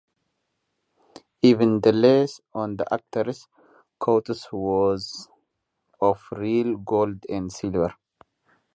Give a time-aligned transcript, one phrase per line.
[1.43, 3.47] Even the lace on the actors'
[3.99, 5.27] coats was
[5.99, 7.93] of real gold and silver.